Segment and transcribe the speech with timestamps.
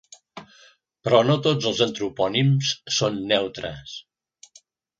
[1.07, 3.97] Però no tots els antropònims són neutres.